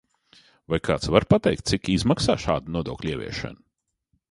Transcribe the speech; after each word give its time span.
Vai 0.73 0.79
kāds 0.87 1.11
var 1.15 1.27
pateikt, 1.33 1.67
cik 1.73 1.91
izmaksā 1.97 2.39
šāda 2.47 2.75
nodokļa 2.79 3.13
ieviešana? 3.15 3.63